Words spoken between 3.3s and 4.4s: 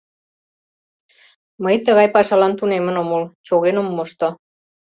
Чоген ом мошто.